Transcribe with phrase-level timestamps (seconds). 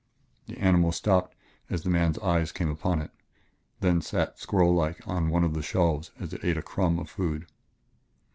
[0.47, 1.35] The animal stopped
[1.69, 3.11] as the man's eyes came upon it;
[3.81, 7.45] then sat squirrellike on one of the shelves as it ate a crumb of food.